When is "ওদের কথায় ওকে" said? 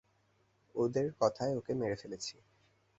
0.75-1.73